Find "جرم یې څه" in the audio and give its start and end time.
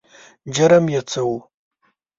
0.55-1.21